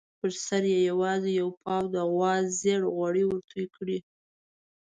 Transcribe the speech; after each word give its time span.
پر 0.19 0.31
سر 0.45 0.63
یې 0.73 0.79
یوازې 0.89 1.31
یو 1.41 1.49
پاو 1.61 1.83
د 1.95 1.97
غوا 2.11 2.33
زېړ 2.61 2.81
غوړي 2.95 3.23
ورتوی 3.25 3.65
کړي. 3.75 3.97